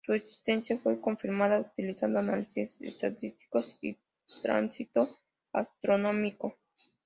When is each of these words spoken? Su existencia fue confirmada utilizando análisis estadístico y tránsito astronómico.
Su 0.03 0.13
existencia 0.15 0.79
fue 0.81 0.99
confirmada 0.99 1.59
utilizando 1.59 2.17
análisis 2.17 2.81
estadístico 2.81 3.63
y 3.81 3.99
tránsito 4.41 5.19
astronómico. 5.53 6.57